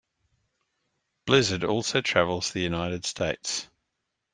Blizzard 1.27 1.63
also 1.63 2.01
travels 2.01 2.51
the 2.51 2.59
United 2.59 3.05
States. 3.05 3.69